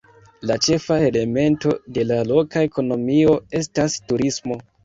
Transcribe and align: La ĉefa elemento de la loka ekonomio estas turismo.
La 0.51 0.55
ĉefa 0.67 0.97
elemento 1.09 1.75
de 1.97 2.07
la 2.13 2.19
loka 2.31 2.65
ekonomio 2.71 3.39
estas 3.63 4.03
turismo. 4.11 4.63